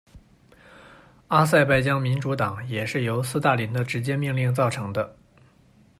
[1.27, 5.15] 阿塞拜疆民主党也是由斯大林的直接命令造成的。